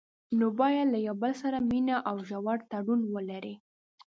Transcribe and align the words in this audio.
نو 0.39 0.47
باید 0.59 0.87
له 0.93 0.99
یو 1.07 1.15
بل 1.23 1.33
سره 1.41 1.57
مینه 1.69 1.95
او 2.09 2.15
ژور 2.27 2.59
تړون 2.71 3.01
ولري. 3.15 3.55